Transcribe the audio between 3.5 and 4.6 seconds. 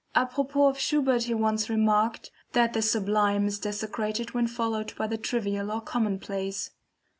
desecrated when